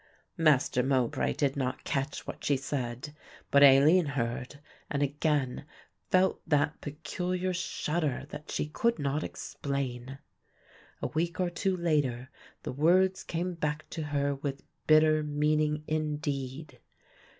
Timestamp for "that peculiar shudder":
6.49-8.25